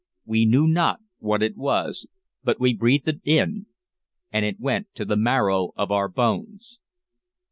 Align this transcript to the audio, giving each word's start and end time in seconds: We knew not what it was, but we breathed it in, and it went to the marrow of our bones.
We 0.25 0.45
knew 0.47 0.65
not 0.67 0.99
what 1.19 1.43
it 1.43 1.55
was, 1.55 2.07
but 2.43 2.59
we 2.59 2.73
breathed 2.73 3.07
it 3.07 3.21
in, 3.23 3.67
and 4.31 4.43
it 4.43 4.59
went 4.59 4.87
to 4.95 5.05
the 5.05 5.15
marrow 5.15 5.73
of 5.77 5.91
our 5.91 6.07
bones. 6.09 6.79